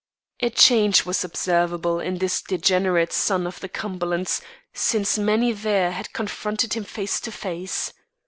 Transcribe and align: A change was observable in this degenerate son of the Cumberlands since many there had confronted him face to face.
A 0.39 0.49
change 0.49 1.05
was 1.05 1.23
observable 1.23 1.99
in 1.99 2.17
this 2.17 2.41
degenerate 2.41 3.13
son 3.13 3.45
of 3.45 3.59
the 3.59 3.69
Cumberlands 3.69 4.41
since 4.73 5.19
many 5.19 5.51
there 5.51 5.91
had 5.91 6.11
confronted 6.11 6.73
him 6.73 6.85
face 6.85 7.19
to 7.19 7.31
face. 7.31 7.93